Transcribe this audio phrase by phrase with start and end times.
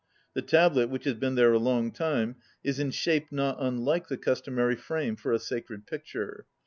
[0.33, 4.17] The tablet, which has been there a long time, is in shape not unlike the
[4.17, 6.47] customary frame for a sacred picture.